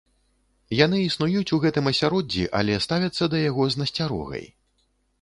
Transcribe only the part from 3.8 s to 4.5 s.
насцярогай.